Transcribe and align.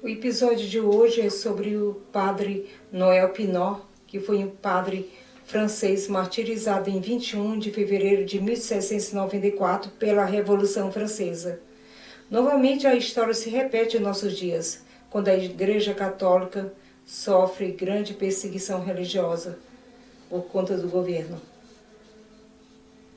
O 0.00 0.08
episódio 0.08 0.68
de 0.68 0.78
hoje 0.78 1.20
é 1.22 1.28
sobre 1.28 1.76
o 1.76 2.00
padre 2.12 2.70
Noel 2.92 3.30
Pinot, 3.30 3.82
que 4.06 4.20
foi 4.20 4.38
um 4.38 4.48
padre 4.48 5.10
francês 5.44 6.06
martirizado 6.06 6.88
em 6.88 7.00
21 7.00 7.58
de 7.58 7.72
fevereiro 7.72 8.24
de 8.24 8.40
1794 8.40 9.90
pela 9.98 10.24
Revolução 10.24 10.92
Francesa. 10.92 11.58
Novamente 12.30 12.86
a 12.86 12.94
história 12.94 13.34
se 13.34 13.50
repete 13.50 13.96
em 13.96 14.00
nossos 14.00 14.36
dias, 14.36 14.84
quando 15.10 15.28
a 15.28 15.36
Igreja 15.36 15.92
Católica 15.92 16.72
sofre 17.04 17.72
grande 17.72 18.14
perseguição 18.14 18.84
religiosa 18.84 19.58
por 20.30 20.42
conta 20.42 20.76
do 20.76 20.88
governo. 20.88 21.40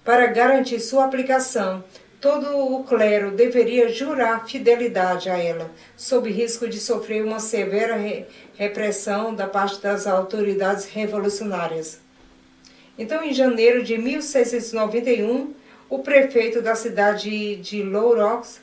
Para 0.04 0.26
garantir 0.26 0.80
sua 0.80 1.04
aplicação, 1.04 1.82
Todo 2.24 2.56
o 2.56 2.82
clero 2.84 3.32
deveria 3.32 3.90
jurar 3.90 4.48
fidelidade 4.48 5.28
a 5.28 5.36
ela, 5.36 5.70
sob 5.94 6.30
risco 6.30 6.66
de 6.66 6.80
sofrer 6.80 7.22
uma 7.22 7.38
severa 7.38 7.96
re 7.96 8.24
repressão 8.54 9.34
da 9.34 9.46
parte 9.46 9.78
das 9.82 10.06
autoridades 10.06 10.86
revolucionárias. 10.86 12.00
Então, 12.98 13.22
em 13.22 13.34
janeiro 13.34 13.84
de 13.84 13.98
1691, 13.98 15.52
o 15.88 15.98
prefeito 15.98 16.62
da 16.62 16.74
cidade 16.74 17.56
de 17.56 17.82
Lourox 17.82 18.60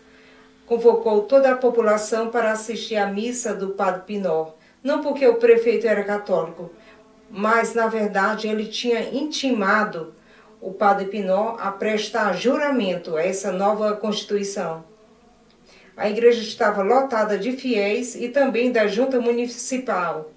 convocou 0.65 1.23
toda 1.23 1.51
a 1.51 1.57
população 1.57 2.29
para 2.29 2.51
assistir 2.51 2.95
à 2.95 3.07
missa 3.07 3.53
do 3.53 3.69
Padre 3.69 4.03
Pinot, 4.05 4.53
não 4.83 5.01
porque 5.01 5.27
o 5.27 5.35
prefeito 5.35 5.87
era 5.87 6.03
católico, 6.03 6.71
mas 7.29 7.73
na 7.73 7.87
verdade 7.87 8.47
ele 8.47 8.65
tinha 8.65 9.01
intimado 9.13 10.13
o 10.59 10.71
padre 10.71 11.05
Pinot 11.05 11.57
a 11.59 11.71
prestar 11.71 12.33
juramento 12.33 13.15
a 13.15 13.23
essa 13.23 13.51
nova 13.51 13.95
Constituição. 13.95 14.83
A 15.97 16.09
igreja 16.09 16.41
estava 16.41 16.83
lotada 16.83 17.37
de 17.37 17.51
fiéis 17.51 18.15
e 18.15 18.29
também 18.29 18.71
da 18.71 18.87
junta 18.87 19.19
municipal. 19.19 20.31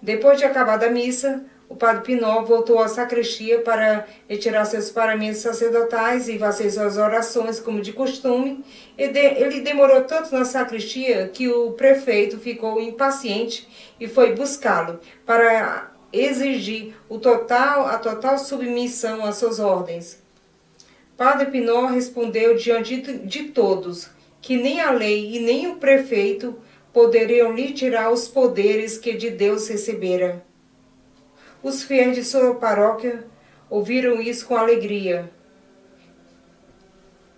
Depois 0.00 0.38
de 0.38 0.44
acabada 0.44 0.86
a 0.86 0.90
missa, 0.90 1.44
o 1.72 1.76
padre 1.76 2.02
Pinot 2.02 2.44
voltou 2.44 2.78
à 2.78 2.86
sacristia 2.86 3.60
para 3.60 4.06
retirar 4.28 4.66
seus 4.66 4.90
paramentos 4.90 5.40
sacerdotais 5.40 6.28
e 6.28 6.38
fazer 6.38 6.70
suas 6.70 6.98
orações, 6.98 7.58
como 7.58 7.80
de 7.80 7.94
costume. 7.94 8.62
Ele 8.98 9.62
demorou 9.62 10.02
tanto 10.02 10.34
na 10.34 10.44
sacristia 10.44 11.30
que 11.32 11.48
o 11.48 11.72
prefeito 11.72 12.38
ficou 12.38 12.78
impaciente 12.78 13.66
e 13.98 14.06
foi 14.06 14.34
buscá-lo 14.34 15.00
para 15.24 15.90
exigir 16.12 16.94
o 17.08 17.18
total, 17.18 17.86
a 17.86 17.96
total 17.96 18.36
submissão 18.36 19.24
às 19.24 19.36
suas 19.36 19.58
ordens. 19.58 20.22
Padre 21.16 21.46
Pinot 21.46 21.94
respondeu 21.94 22.54
diante 22.54 23.00
de 23.00 23.44
todos 23.44 24.10
que 24.42 24.58
nem 24.58 24.78
a 24.78 24.90
lei 24.90 25.36
e 25.36 25.40
nem 25.40 25.68
o 25.68 25.76
prefeito 25.76 26.54
poderiam 26.92 27.54
lhe 27.54 27.72
tirar 27.72 28.12
os 28.12 28.28
poderes 28.28 28.98
que 28.98 29.14
de 29.14 29.30
Deus 29.30 29.68
recebera. 29.68 30.51
Os 31.62 31.82
fiéis 31.82 32.16
de 32.16 32.24
sua 32.24 32.54
paróquia 32.56 33.24
ouviram 33.70 34.20
isso 34.20 34.46
com 34.46 34.56
alegria. 34.56 35.30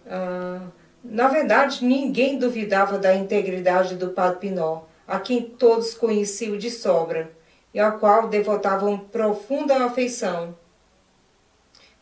Ah, 0.07 0.61
na 1.05 1.29
verdade, 1.29 1.85
ninguém 1.85 2.39
duvidava 2.39 2.99
da 2.99 3.15
integridade 3.15 3.97
do 3.97 4.11
Padre 4.11 4.41
Pinot, 4.41 4.85
a 5.07 5.21
quem 5.21 5.43
todos 5.43 5.95
conheciam 5.95 6.57
de 6.57 6.71
sobra 6.71 7.31
e 7.75 7.79
ao 7.79 7.99
qual 7.99 8.29
devotavam 8.29 8.99
profunda 8.99 9.85
afeição. 9.85 10.57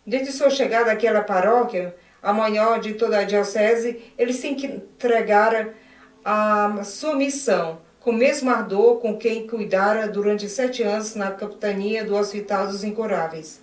Desde 0.06 0.32
sua 0.32 0.50
chegada 0.50 0.92
àquela 0.92 1.22
paróquia, 1.22 1.96
a 2.22 2.32
maior 2.32 2.78
de 2.78 2.94
toda 2.94 3.18
a 3.18 3.24
diocese, 3.24 4.12
ele 4.16 4.32
se 4.32 4.48
entregara 4.48 5.74
à 6.24 6.84
sua 6.84 7.16
missão, 7.16 7.80
com 8.02 8.10
o 8.10 8.14
mesmo 8.14 8.50
ardor 8.50 8.96
com 8.96 9.16
quem 9.16 9.46
cuidara 9.46 10.08
durante 10.08 10.48
sete 10.48 10.82
anos 10.82 11.14
na 11.14 11.30
capitania 11.30 12.04
do 12.04 12.16
Hospital 12.16 12.66
dos 12.66 12.82
Incuráveis. 12.82 13.60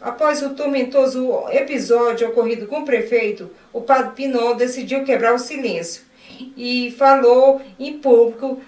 Após 0.00 0.42
o 0.42 0.50
tormentoso 0.50 1.44
episódio 1.50 2.28
ocorrido 2.28 2.66
com 2.66 2.80
o 2.80 2.84
prefeito, 2.84 3.50
o 3.72 3.80
padre 3.80 4.12
Pinot 4.14 4.56
decidiu 4.56 5.04
quebrar 5.04 5.34
o 5.34 5.38
silêncio 5.38 6.02
e 6.56 6.94
falou 6.96 7.60
em 7.78 7.98
público 7.98 8.60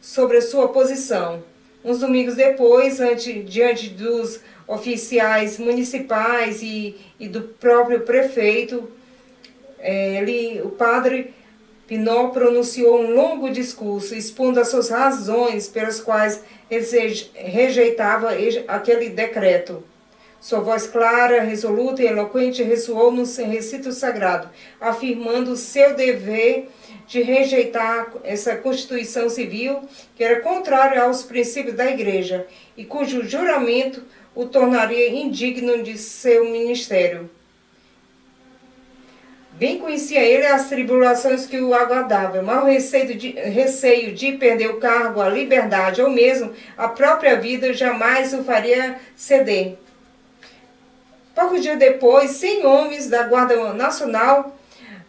sobre 0.00 0.38
a 0.38 0.42
sua 0.42 0.68
posição. 0.68 1.42
Uns 1.84 2.00
domingos 2.00 2.34
depois, 2.34 3.00
ante, 3.00 3.42
diante 3.42 3.90
dos 3.90 4.40
oficiais 4.66 5.58
municipais 5.58 6.62
e, 6.62 6.96
e 7.18 7.28
do 7.28 7.42
próprio 7.42 8.00
prefeito, 8.00 8.90
é, 9.78 10.16
ele, 10.16 10.60
o 10.62 10.70
padre 10.70 11.32
Pinot 11.92 12.32
pronunciou 12.32 13.02
um 13.02 13.14
longo 13.14 13.50
discurso 13.50 14.14
expondo 14.14 14.58
as 14.58 14.68
suas 14.68 14.88
razões 14.88 15.68
pelas 15.68 16.00
quais 16.00 16.42
rejeitava 17.34 18.30
aquele 18.66 19.10
decreto. 19.10 19.84
Sua 20.40 20.60
voz 20.60 20.86
clara, 20.86 21.42
resoluta 21.42 22.00
e 22.00 22.06
eloquente 22.06 22.62
ressoou 22.62 23.12
no 23.12 23.24
recito 23.24 23.92
sagrado, 23.92 24.48
afirmando 24.80 25.54
seu 25.54 25.94
dever 25.94 26.70
de 27.06 27.20
rejeitar 27.20 28.10
essa 28.24 28.56
Constituição 28.56 29.28
Civil, 29.28 29.80
que 30.16 30.24
era 30.24 30.40
contrária 30.40 31.02
aos 31.02 31.22
princípios 31.22 31.76
da 31.76 31.90
Igreja 31.90 32.46
e 32.74 32.86
cujo 32.86 33.22
juramento 33.22 34.02
o 34.34 34.46
tornaria 34.46 35.10
indigno 35.10 35.82
de 35.82 35.98
seu 35.98 36.46
ministério. 36.50 37.28
Bem 39.52 39.78
conhecia 39.78 40.20
ele 40.20 40.46
as 40.46 40.68
tribulações 40.68 41.46
que 41.46 41.60
o 41.60 41.74
aguardavam, 41.74 42.42
mas 42.42 42.62
o 42.62 42.66
receio 42.66 43.14
de, 43.14 43.30
receio 43.32 44.14
de 44.14 44.32
perder 44.32 44.70
o 44.70 44.80
cargo, 44.80 45.20
a 45.20 45.28
liberdade 45.28 46.00
ou 46.00 46.10
mesmo 46.10 46.52
a 46.76 46.88
própria 46.88 47.38
vida 47.38 47.72
jamais 47.72 48.32
o 48.32 48.42
faria 48.42 48.98
ceder. 49.14 49.76
Poucos 51.34 51.62
dias 51.62 51.78
depois, 51.78 52.32
100 52.32 52.66
homens 52.66 53.08
da 53.08 53.22
Guarda 53.24 53.72
Nacional 53.72 54.56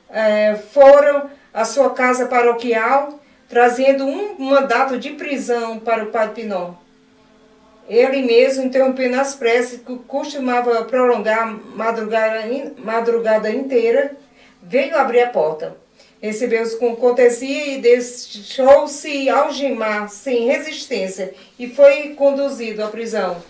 eh, 0.10 0.56
foram 0.72 1.30
a 1.54 1.66
sua 1.66 1.90
casa 1.92 2.26
paroquial, 2.28 3.20
trazendo 3.50 4.06
um 4.06 4.36
mandato 4.40 4.98
de 4.98 5.12
prisão 5.12 5.80
para 5.80 6.04
o 6.04 6.08
padre 6.08 6.42
Pinot. 6.42 6.76
Ele 7.88 8.22
mesmo, 8.22 8.64
interrompendo 8.64 9.20
as 9.20 9.36
preces 9.36 9.82
que 9.82 9.98
costumava 10.08 10.86
prolongar 10.86 11.48
madrugada, 11.76 12.44
madrugada 12.78 13.52
inteira, 13.52 14.16
veio 14.64 14.98
abrir 14.98 15.22
a 15.22 15.30
porta. 15.30 15.78
Recebeu-os 16.22 16.76
com 16.76 16.96
cortesia 16.96 17.68
e 17.68 17.82
deixou-se 17.82 19.30
algemar 19.30 20.10
sem 20.10 20.46
resistência 20.46 21.34
e 21.60 21.68
foi 21.68 22.16
conduzido 22.16 22.82
à 22.82 22.88
prisão. 22.88 23.44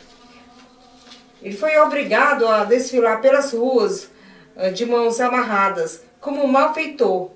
Ele 1.41 1.55
foi 1.55 1.77
obrigado 1.77 2.47
a 2.47 2.63
desfilar 2.63 3.21
pelas 3.21 3.53
ruas 3.53 4.09
eh, 4.55 4.71
de 4.71 4.85
mãos 4.85 5.19
amarradas, 5.19 6.01
como 6.19 6.43
um 6.43 6.47
malfeitor, 6.47 7.29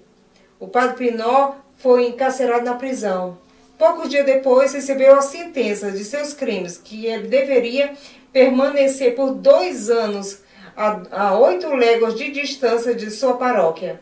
o 0.60 0.68
padre 0.68 1.10
Pinot 1.10 1.56
foi 1.78 2.08
encarcerado 2.08 2.66
na 2.66 2.74
prisão. 2.74 3.38
Poucos 3.78 4.10
dias 4.10 4.26
depois, 4.26 4.74
recebeu 4.74 5.16
a 5.16 5.22
sentença 5.22 5.92
de 5.92 6.04
seus 6.04 6.34
crimes, 6.34 6.78
que 6.78 7.06
ele 7.06 7.28
deveria 7.28 7.94
permanecer 8.34 9.14
por 9.14 9.36
dois 9.36 9.90
anos 9.90 10.40
a, 10.78 11.36
oito 11.40 11.68
léguas 11.74 12.14
de 12.14 12.32
distância 12.32 12.94
de 12.94 13.10
sua 13.10 13.36
paróquia. 13.36 14.00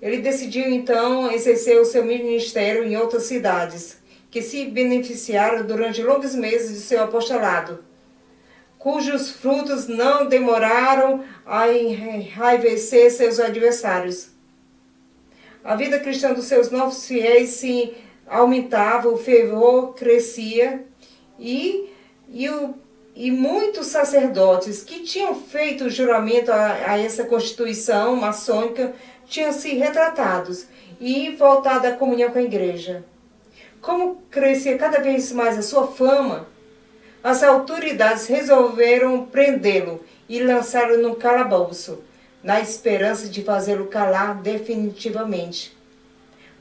Ele 0.00 0.18
decidiu 0.18 0.68
então 0.68 1.30
exercer 1.30 1.78
o 1.78 1.84
seu 1.84 2.04
ministério 2.04 2.84
em 2.84 2.96
outras 2.96 3.24
cidades, 3.24 3.98
que 4.30 4.40
se 4.40 4.64
beneficiaram 4.64 5.66
durante 5.66 6.02
longos 6.02 6.34
meses 6.34 6.72
de 6.72 6.80
seu 6.80 7.02
apostolado, 7.02 7.84
cujos 8.78 9.30
frutos 9.30 9.86
não 9.86 10.26
demoraram 10.26 11.22
a 11.44 11.70
enraivecer 11.70 13.12
seus 13.12 13.38
adversários. 13.38 14.30
A 15.62 15.76
vida 15.76 16.00
cristã 16.00 16.32
dos 16.32 16.46
seus 16.46 16.70
novos 16.70 17.06
fiéis 17.06 17.50
se 17.50 17.94
aumentava, 18.26 19.08
o 19.08 19.18
fervor 19.18 19.94
crescia 19.94 20.84
e, 21.38 21.90
e, 22.28 22.48
o, 22.48 22.74
e 23.14 23.30
muitos 23.30 23.88
sacerdotes 23.88 24.82
que 24.82 25.00
tinham 25.00 25.34
feito 25.34 25.90
juramento 25.90 26.50
a, 26.50 26.92
a 26.92 26.98
essa 26.98 27.24
constituição 27.24 28.16
maçônica 28.16 28.94
tinham 29.26 29.52
se 29.52 29.74
retratados 29.74 30.66
e 31.00 31.30
voltado 31.30 31.86
à 31.86 31.92
comunhão 31.92 32.30
com 32.30 32.38
a 32.38 32.42
igreja. 32.42 33.04
Como 33.80 34.22
crescia 34.30 34.78
cada 34.78 35.00
vez 35.00 35.32
mais 35.32 35.58
a 35.58 35.62
sua 35.62 35.88
fama, 35.88 36.46
as 37.22 37.42
autoridades 37.42 38.26
resolveram 38.26 39.26
prendê-lo 39.26 40.02
e 40.28 40.40
lançá-lo 40.40 40.98
num 40.98 41.14
calabouço, 41.14 42.02
na 42.42 42.60
esperança 42.60 43.28
de 43.28 43.42
fazê-lo 43.42 43.86
calar 43.86 44.40
definitivamente 44.40 45.76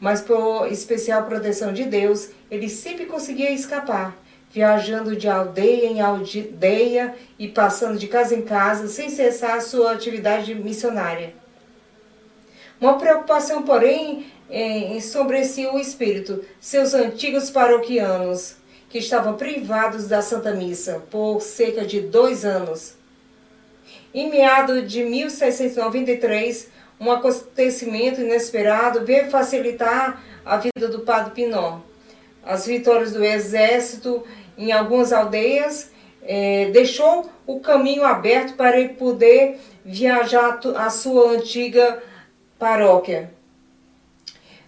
mas 0.01 0.19
por 0.19 0.68
especial 0.71 1.25
proteção 1.25 1.71
de 1.71 1.83
Deus, 1.86 2.30
ele 2.50 2.68
sempre 2.68 3.06
conseguia 3.06 3.51
escapar, 3.51 4.18
viajando 4.53 5.15
de 5.15 5.27
aldeia 5.27 5.88
em 5.88 6.01
aldeia 6.01 7.15
e 7.39 7.48
passando 7.48 7.98
de 7.98 8.07
casa 8.07 8.36
em 8.36 8.42
casa 8.42 8.88
sem 8.88 9.09
cessar 9.09 9.62
sua 9.62 9.94
atividade 9.94 10.53
missionária. 10.53 11.33
Uma 12.80 12.98
preocupação, 12.98 13.63
porém, 13.63 14.25
ensombrecia 14.50 15.71
o 15.71 15.80
espírito, 15.80 16.44
seus 16.59 16.94
antigos 16.94 17.50
paroquianos, 17.50 18.56
que 18.89 18.98
estavam 18.98 19.36
privados 19.36 20.07
da 20.07 20.21
Santa 20.21 20.51
Missa 20.54 21.01
por 21.09 21.42
cerca 21.42 21.86
de 21.86 22.01
dois 22.01 22.44
anos. 22.44 22.95
Em 24.13 24.30
meado 24.30 24.81
de 24.81 25.04
1693, 25.04 26.69
um 27.00 27.09
acontecimento 27.09 28.19
inesperado 28.19 29.06
veio 29.06 29.30
facilitar 29.30 30.21
a 30.45 30.57
vida 30.57 30.89
do 30.89 31.00
padre 31.00 31.31
Pinó. 31.31 31.80
As 32.43 32.65
vitórias 32.65 33.13
do 33.13 33.23
exército 33.23 34.23
em 34.57 34.71
algumas 34.71 35.13
aldeias 35.13 35.91
eh, 36.23 36.69
deixou 36.71 37.29
o 37.45 37.59
caminho 37.59 38.03
aberto 38.03 38.55
para 38.55 38.79
ele 38.79 38.93
poder 38.93 39.59
viajar 39.83 40.59
à 40.75 40.89
sua 40.89 41.31
antiga 41.31 42.01
paróquia. 42.57 43.31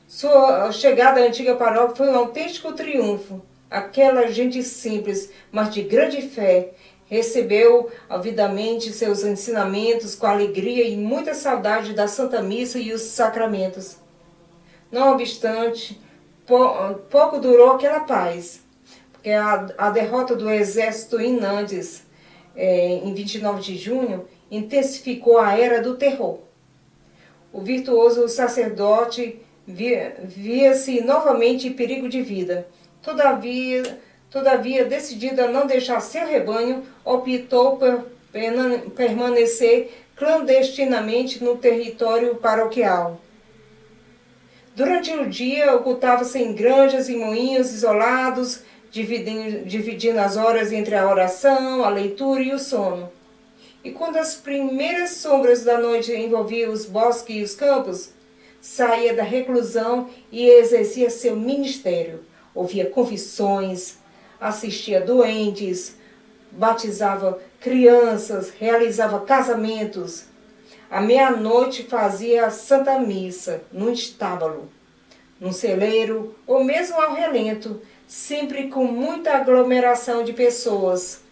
Sua 0.07 0.71
chegada 0.71 1.21
à 1.21 1.23
antiga 1.23 1.55
paróquia 1.55 1.95
foi 1.95 2.09
um 2.09 2.17
autêntico 2.17 2.73
triunfo. 2.73 3.41
Aquela 3.69 4.27
gente 4.27 4.61
simples, 4.61 5.31
mas 5.51 5.73
de 5.73 5.81
grande 5.81 6.21
fé, 6.21 6.73
recebeu 7.07 7.91
avidamente 8.09 8.91
seus 8.91 9.23
ensinamentos 9.23 10.15
com 10.15 10.27
alegria 10.27 10.87
e 10.87 10.95
muita 10.95 11.33
saudade 11.33 11.93
da 11.93 12.07
Santa 12.07 12.41
Missa 12.41 12.79
e 12.79 12.91
os 12.91 13.01
sacramentos. 13.01 13.97
Não 14.91 15.13
obstante, 15.13 15.99
pouco 16.45 17.39
durou 17.39 17.71
aquela 17.71 18.01
paz, 18.01 18.61
porque 19.11 19.29
a, 19.29 19.67
a 19.77 19.89
derrota 19.89 20.35
do 20.35 20.49
exército 20.49 21.19
em 21.19 21.39
Nantes, 21.39 22.03
é, 22.55 22.95
em 22.95 23.13
29 23.13 23.61
de 23.61 23.77
junho, 23.77 24.27
intensificou 24.51 25.37
a 25.37 25.57
era 25.57 25.81
do 25.81 25.95
terror. 25.95 26.39
O 27.51 27.61
virtuoso 27.61 28.27
sacerdote 28.27 29.39
via-se 29.65 31.01
novamente 31.01 31.67
em 31.67 31.73
perigo 31.73 32.09
de 32.09 32.21
vida. 32.21 32.67
Todavia, 33.01 33.99
Todavia, 34.33 34.83
decidido 34.83 35.43
a 35.43 35.47
não 35.47 35.67
deixar 35.67 35.99
seu 35.99 36.25
rebanho, 36.25 36.83
optou 37.05 37.77
por 37.77 38.07
permanecer 38.95 39.91
clandestinamente 40.15 41.43
no 41.43 41.55
território 41.57 42.33
paroquial. 42.37 43.21
Durante 44.75 45.13
o 45.13 45.29
dia, 45.29 45.75
ocultava-se 45.75 46.39
em 46.39 46.53
granjas 46.53 47.07
e 47.07 47.15
moinhos 47.15 47.71
isolados, 47.71 48.61
dividindo, 48.89 49.65
dividindo 49.65 50.19
as 50.19 50.35
horas 50.35 50.71
entre 50.71 50.95
a 50.95 51.07
oração, 51.07 51.83
a 51.83 51.89
leitura 51.89 52.41
e 52.41 52.53
o 52.53 52.59
sono. 52.59 53.11
E 53.83 53.91
quando 53.91 54.17
as 54.17 54.33
primeiras 54.33 55.11
sombras 55.17 55.63
da 55.63 55.77
noite 55.77 56.11
envolviam 56.11 56.71
os 56.71 56.85
bosques 56.85 57.35
e 57.35 57.43
os 57.43 57.53
campos, 57.53 58.13
saía 58.59 59.13
da 59.13 59.23
reclusão 59.23 60.09
e 60.31 60.47
exercia 60.47 61.09
seu 61.09 61.35
ministério. 61.35 62.21
Ouvia 62.55 62.89
confissões, 62.89 63.97
assistia 64.39 65.01
doentes, 65.01 65.97
batizava 66.51 67.39
crianças, 67.59 68.51
realizava 68.57 69.21
casamentos. 69.21 70.25
À 70.93 71.01
meia-noite 71.01 71.81
fazia 71.81 72.45
a 72.45 72.51
Santa 72.51 72.99
Missa 72.99 73.63
num 73.71 73.91
estábulo, 73.91 74.69
num 75.41 75.51
celeiro 75.51 76.35
ou 76.45 76.63
mesmo 76.63 77.01
ao 77.01 77.15
relento, 77.15 77.81
sempre 78.07 78.69
com 78.69 78.85
muita 78.85 79.33
aglomeração 79.33 80.23
de 80.23 80.33
pessoas. 80.33 81.23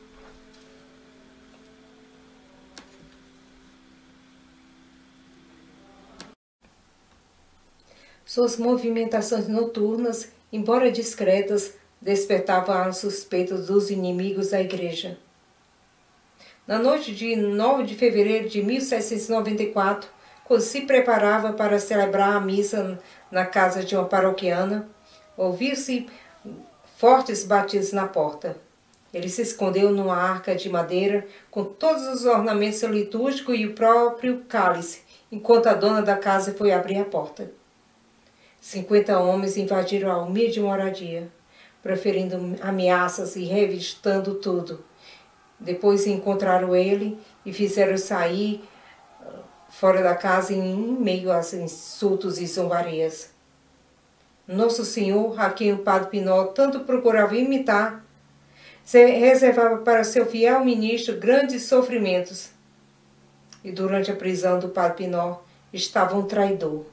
Suas 8.26 8.58
movimentações 8.58 9.48
noturnas, 9.48 10.32
embora 10.52 10.92
discretas, 10.92 11.76
despertava 12.02 12.82
as 12.82 12.98
suspeitas 12.98 13.68
dos 13.68 13.92
inimigos 13.92 14.50
da 14.50 14.60
igreja. 14.60 15.20
Na 16.68 16.78
noite 16.78 17.14
de 17.14 17.36
9 17.36 17.84
de 17.84 17.96
fevereiro 17.96 18.48
de 18.48 18.62
1794, 18.62 20.10
quando 20.46 20.62
se 20.62 20.82
preparava 20.82 21.54
para 21.54 21.80
celebrar 21.80 22.36
a 22.36 22.40
missa 22.40 23.00
na 23.32 23.46
casa 23.46 23.84
de 23.84 23.96
uma 23.96 24.06
paroquiana, 24.06 24.88
ouviu-se 25.36 26.08
fortes 26.98 27.44
batidos 27.44 27.92
na 27.92 28.08
porta. 28.08 28.58
Ele 29.14 29.28
se 29.28 29.42
escondeu 29.42 29.92
numa 29.92 30.16
arca 30.16 30.56
de 30.56 30.70
madeira 30.70 31.28
com 31.50 31.66
todos 31.66 32.08
os 32.08 32.26
ornamentos 32.26 32.82
litúrgicos 32.84 33.58
e 33.58 33.66
o 33.66 33.74
próprio 33.74 34.46
cálice, 34.48 35.02
enquanto 35.32 35.68
a 35.68 35.74
dona 35.74 36.02
da 36.02 36.16
casa 36.16 36.54
foi 36.54 36.72
abrir 36.72 36.98
a 36.98 37.06
porta. 37.06 37.52
Cinquenta 38.62 39.20
homens 39.20 39.58
invadiram 39.58 40.12
a 40.12 40.22
humilde 40.22 40.62
moradia 40.62 41.30
proferindo 41.82 42.56
ameaças 42.62 43.36
e 43.36 43.44
revistando 43.44 44.36
tudo. 44.36 44.84
Depois 45.62 46.08
encontraram 46.08 46.76
ele 46.76 47.20
e 47.46 47.54
fizeram 47.54 47.96
sair 47.96 48.64
uh, 49.22 49.28
fora 49.70 50.02
da 50.02 50.16
casa 50.16 50.54
em 50.54 50.76
meio 50.76 51.32
a 51.32 51.40
insultos 51.40 52.40
e 52.40 52.48
zombarias. 52.48 53.30
Nosso 54.48 54.84
Senhor, 54.84 55.40
a 55.40 55.52
quem 55.52 55.72
o 55.72 55.78
Padre 55.78 56.10
Pinó 56.10 56.46
tanto 56.46 56.80
procurava 56.80 57.38
imitar, 57.38 58.04
reservava 58.92 59.78
para 59.78 60.04
seu 60.04 60.26
fiel 60.26 60.66
ministro 60.66 61.18
grandes 61.18 61.66
sofrimentos. 61.66 62.50
E 63.64 63.72
durante 63.72 64.12
a 64.12 64.16
prisão 64.16 64.58
do 64.58 64.70
Padre 64.70 64.98
Pinó 64.98 65.38
estava 65.72 66.18
um 66.18 66.24
traidor, 66.24 66.86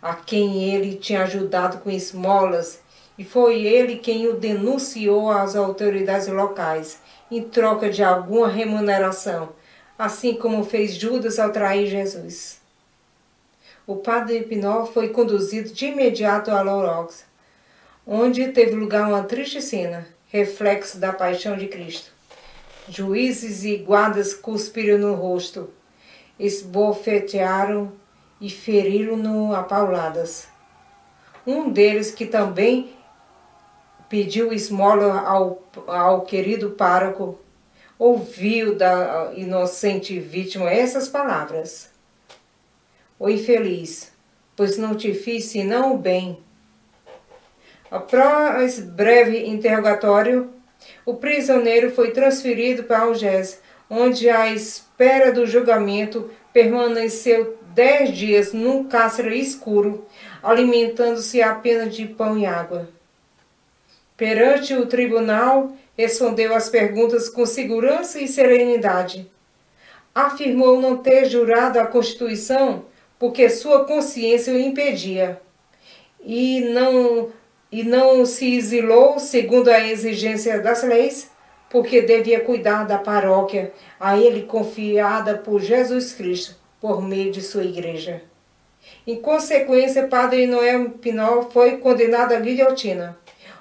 a 0.00 0.14
quem 0.14 0.64
ele 0.64 0.96
tinha 0.96 1.24
ajudado 1.24 1.78
com 1.78 1.90
esmolas 1.90 2.80
e 3.18 3.24
foi 3.24 3.66
ele 3.66 3.96
quem 3.96 4.28
o 4.28 4.34
denunciou 4.34 5.28
às 5.28 5.56
autoridades 5.56 6.28
locais, 6.28 7.02
em 7.28 7.42
troca 7.42 7.90
de 7.90 8.02
alguma 8.02 8.48
remuneração, 8.48 9.50
assim 9.98 10.34
como 10.34 10.64
fez 10.64 10.94
Judas 10.94 11.40
ao 11.40 11.50
trair 11.50 11.88
Jesus. 11.88 12.60
O 13.84 13.96
padre 13.96 14.42
Pinó 14.42 14.86
foi 14.86 15.08
conduzido 15.08 15.70
de 15.70 15.86
imediato 15.86 16.52
a 16.52 16.62
Lourox, 16.62 17.24
onde 18.06 18.48
teve 18.48 18.74
lugar 18.74 19.08
uma 19.08 19.24
triste 19.24 19.60
cena, 19.60 20.06
reflexo 20.28 20.98
da 20.98 21.12
paixão 21.12 21.56
de 21.56 21.66
Cristo. 21.66 22.12
Juízes 22.88 23.64
e 23.64 23.76
guardas 23.76 24.32
cuspiram 24.32 24.98
no 24.98 25.14
rosto, 25.14 25.70
esbofetearam 26.38 27.92
e 28.40 28.48
feriram-no 28.48 29.54
a 29.54 29.62
pauladas. 29.62 30.46
Um 31.46 31.70
deles, 31.70 32.10
que 32.10 32.26
também 32.26 32.92
pediu 34.08 34.52
esmola 34.52 35.20
ao, 35.20 35.62
ao 35.86 36.22
querido 36.22 36.70
pároco, 36.70 37.38
ouviu 37.98 38.74
da 38.74 39.32
inocente 39.34 40.18
vítima 40.18 40.70
essas 40.70 41.08
palavras: 41.08 41.90
O 43.18 43.28
infeliz, 43.28 44.12
pois 44.56 44.78
não 44.78 44.94
te 44.94 45.12
fiz 45.12 45.46
senão 45.46 45.94
o 45.94 45.98
bem. 45.98 46.38
Após 47.90 48.80
breve 48.80 49.46
interrogatório, 49.46 50.50
o 51.06 51.14
prisioneiro 51.14 51.90
foi 51.90 52.10
transferido 52.10 52.84
para 52.84 53.00
Algés, 53.00 53.60
onde, 53.88 54.28
à 54.28 54.52
espera 54.52 55.32
do 55.32 55.46
julgamento, 55.46 56.30
permaneceu 56.52 57.58
dez 57.74 58.16
dias 58.16 58.52
num 58.52 58.84
cárcere 58.84 59.38
escuro, 59.40 60.06
alimentando-se 60.42 61.40
apenas 61.40 61.94
de 61.94 62.06
pão 62.06 62.36
e 62.36 62.44
água. 62.44 62.88
Perante 64.18 64.74
o 64.74 64.84
tribunal, 64.84 65.72
respondeu 65.96 66.52
às 66.52 66.68
perguntas 66.68 67.28
com 67.28 67.46
segurança 67.46 68.20
e 68.20 68.26
serenidade. 68.26 69.30
Afirmou 70.12 70.80
não 70.80 70.96
ter 70.96 71.26
jurado 71.26 71.78
a 71.78 71.86
Constituição 71.86 72.86
porque 73.16 73.48
sua 73.48 73.84
consciência 73.84 74.52
o 74.52 74.58
impedia. 74.58 75.40
E 76.20 76.62
não, 76.62 77.30
e 77.70 77.84
não 77.84 78.26
se 78.26 78.56
exilou 78.56 79.20
segundo 79.20 79.68
a 79.68 79.86
exigência 79.86 80.58
das 80.58 80.82
leis, 80.82 81.30
porque 81.70 82.02
devia 82.02 82.40
cuidar 82.40 82.88
da 82.88 82.98
paróquia 82.98 83.72
a 84.00 84.18
ele 84.18 84.42
confiada 84.42 85.38
por 85.38 85.60
Jesus 85.60 86.12
Cristo 86.12 86.56
por 86.80 87.00
meio 87.00 87.30
de 87.30 87.40
sua 87.40 87.62
igreja. 87.62 88.20
Em 89.06 89.14
consequência, 89.20 90.08
Padre 90.08 90.48
Noé 90.48 90.88
Pinol 91.00 91.50
foi 91.52 91.76
condenado 91.76 92.32
à 92.32 92.40
guilhotina. 92.40 93.16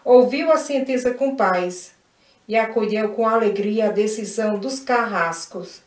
Ouviu 0.07 0.53
a 0.53 0.57
sentença 0.57 1.13
com 1.13 1.35
paz 1.35 1.91
e 2.47 2.55
acolheu 2.55 3.09
com 3.09 3.27
alegria 3.27 3.87
a 3.87 3.91
decisão 3.91 4.57
dos 4.57 4.79
carrascos 4.79 5.81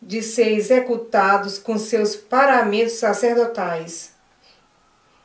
de 0.00 0.22
ser 0.22 0.52
executados 0.52 1.58
com 1.58 1.76
seus 1.76 2.16
paramentos 2.16 2.94
sacerdotais. 2.94 4.14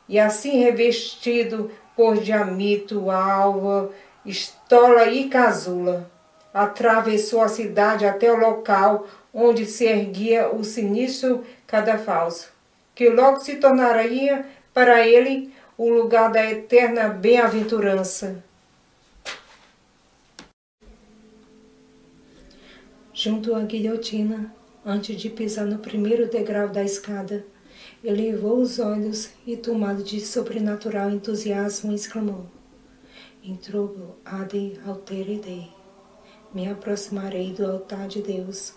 E 0.06 0.20
assim 0.20 0.58
revestido 0.58 1.70
por 1.96 2.18
diamito, 2.18 3.10
alva, 3.10 3.90
estola 4.26 5.06
e 5.06 5.30
casula, 5.30 6.10
atravessou 6.52 7.40
a 7.40 7.48
cidade 7.48 8.04
até 8.04 8.30
o 8.30 8.36
local 8.36 9.06
onde 9.32 9.64
se 9.64 9.86
erguia 9.86 10.50
o 10.54 10.62
sinistro 10.62 11.42
cadafalso, 11.66 12.52
que 12.94 13.08
logo 13.08 13.40
se 13.40 13.56
tornaria 13.56 14.44
para 14.74 15.06
ele 15.06 15.53
o 15.76 15.88
lugar 15.88 16.30
da 16.30 16.44
eterna 16.48 17.08
bem-aventurança. 17.08 18.42
Junto 23.12 23.54
à 23.54 23.60
guilhotina, 23.62 24.54
antes 24.84 25.20
de 25.20 25.30
pisar 25.30 25.66
no 25.66 25.78
primeiro 25.78 26.28
degrau 26.28 26.68
da 26.68 26.82
escada, 26.82 27.44
elevou 28.02 28.58
os 28.58 28.78
olhos 28.78 29.30
e, 29.46 29.56
tomado 29.56 30.02
de 30.02 30.20
sobrenatural 30.20 31.10
entusiasmo, 31.10 31.92
exclamou: 31.92 32.46
Introbo 33.42 34.16
ad 34.24 34.80
altere 34.86 35.38
Dei. 35.38 35.68
Me 36.52 36.68
aproximarei 36.68 37.52
do 37.52 37.66
altar 37.66 38.06
de 38.06 38.22
Deus. 38.22 38.74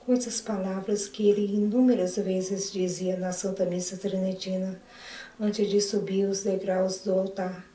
Com 0.00 0.12
essas 0.12 0.40
palavras 0.40 1.08
que 1.08 1.28
ele 1.28 1.46
inúmeras 1.56 2.16
vezes 2.16 2.70
dizia 2.70 3.16
na 3.16 3.32
Santa 3.32 3.64
Missa 3.64 3.96
Trinetina, 3.96 4.80
antes 5.40 5.68
de 5.68 5.80
subir 5.80 6.28
os 6.28 6.42
degraus 6.42 7.02
do 7.02 7.12
altar. 7.12 7.66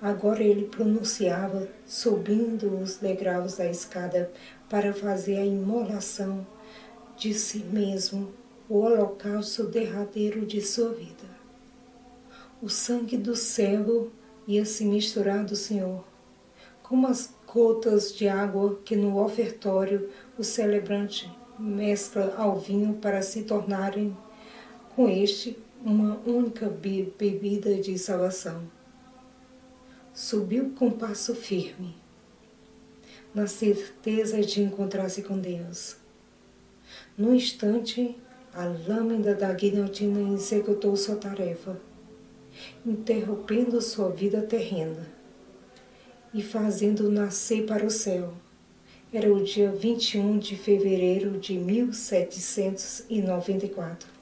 Agora 0.00 0.42
ele 0.42 0.66
pronunciava, 0.66 1.68
subindo 1.86 2.78
os 2.80 2.96
degraus 2.96 3.56
da 3.56 3.66
escada 3.66 4.30
para 4.68 4.92
fazer 4.92 5.38
a 5.38 5.46
imolação 5.46 6.46
de 7.16 7.32
si 7.32 7.58
mesmo, 7.58 8.32
o 8.68 8.78
holocausto 8.78 9.64
derradeiro 9.64 10.44
de 10.44 10.60
sua 10.60 10.92
vida. 10.92 11.34
O 12.60 12.68
sangue 12.68 13.16
do 13.16 13.36
servo 13.36 14.10
ia 14.46 14.64
se 14.64 14.84
misturar 14.84 15.44
do 15.44 15.56
Senhor, 15.56 16.04
como 16.82 17.06
as 17.06 17.34
gotas 17.46 18.12
de 18.12 18.26
água 18.26 18.78
que 18.84 18.96
no 18.96 19.22
ofertório 19.22 20.10
o 20.36 20.42
celebrante 20.42 21.30
mescla 21.58 22.34
ao 22.36 22.58
vinho 22.58 22.94
para 22.94 23.22
se 23.22 23.44
tornarem 23.44 24.16
com 24.94 25.08
este 25.08 25.56
uma 25.84 26.18
única 26.24 26.66
bebida 26.66 27.74
de 27.74 27.98
salvação. 27.98 28.62
Subiu 30.14 30.70
com 30.70 30.90
passo 30.90 31.34
firme, 31.34 31.94
na 33.34 33.46
certeza 33.46 34.40
de 34.40 34.62
encontrar-se 34.62 35.22
com 35.22 35.38
Deus. 35.38 35.96
No 37.18 37.34
instante, 37.34 38.16
a 38.54 38.64
lâmina 38.64 39.34
da 39.34 39.52
guilhotina 39.52 40.32
executou 40.32 40.96
sua 40.96 41.16
tarefa, 41.16 41.78
interrompendo 42.86 43.82
sua 43.82 44.08
vida 44.08 44.40
terrena 44.40 45.06
e 46.32 46.42
fazendo 46.42 47.10
nascer 47.10 47.66
para 47.66 47.84
o 47.84 47.90
céu. 47.90 48.32
Era 49.12 49.30
o 49.30 49.44
dia 49.44 49.70
21 49.70 50.38
de 50.38 50.56
fevereiro 50.56 51.38
de 51.38 51.58
1794. 51.58 54.13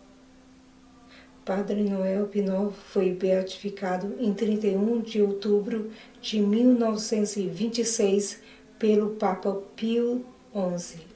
Padre 1.45 1.83
Noel 1.83 2.29
Pinot 2.29 2.73
foi 2.93 3.11
beatificado 3.11 4.15
em 4.19 4.33
31 4.33 5.01
de 5.01 5.21
outubro 5.21 5.91
de 6.21 6.41
1926 6.41 8.41
pelo 8.79 9.17
Papa 9.17 9.61
Pio 9.75 10.25
XI. 10.79 11.12